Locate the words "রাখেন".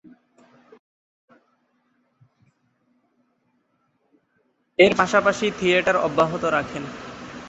6.55-6.83